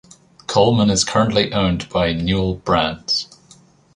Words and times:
Coleman 0.47 0.89
is 0.89 1.03
currently 1.03 1.53
owned 1.53 1.87
by 1.89 2.11
Newell 2.11 2.55
Brands. 2.55 3.27